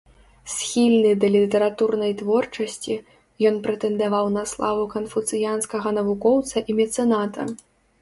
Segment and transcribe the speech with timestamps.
[0.53, 2.97] Схільны да літаратурнай творчасці,
[3.51, 7.41] ён прэтэндаваў на славу канфуцыянскага навукоўца і мецэната.